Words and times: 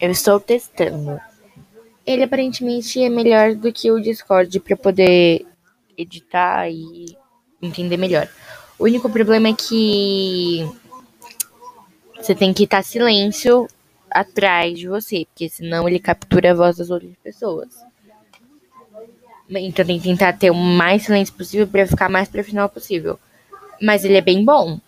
Eu 0.00 0.10
estou 0.10 0.38
testando. 0.38 1.20
Ele 2.06 2.22
aparentemente 2.22 3.02
é 3.02 3.08
melhor 3.08 3.54
do 3.54 3.72
que 3.72 3.90
o 3.90 4.00
Discord 4.00 4.60
para 4.60 4.76
poder 4.76 5.44
editar 5.98 6.70
e 6.70 7.16
entender 7.60 7.96
melhor. 7.96 8.28
O 8.78 8.84
único 8.84 9.08
problema 9.10 9.48
é 9.48 9.54
que 9.54 10.64
você 12.16 12.34
tem 12.34 12.52
que 12.52 12.64
estar 12.64 12.82
silêncio 12.82 13.66
atrás 14.10 14.78
de 14.78 14.86
você, 14.86 15.26
porque 15.26 15.48
senão 15.48 15.88
ele 15.88 15.98
captura 15.98 16.52
a 16.52 16.54
voz 16.54 16.76
das 16.76 16.90
outras 16.90 17.12
pessoas. 17.22 17.68
Então 19.48 19.84
tem 19.84 19.98
que 19.98 20.04
tentar 20.04 20.32
ter 20.32 20.50
o 20.50 20.54
mais 20.54 21.04
silêncio 21.04 21.34
possível 21.34 21.66
para 21.66 21.86
ficar 21.86 22.08
mais 22.08 22.28
profissional 22.28 22.68
possível. 22.68 23.18
Mas 23.80 24.04
ele 24.04 24.16
é 24.16 24.20
bem 24.20 24.44
bom. 24.44 24.80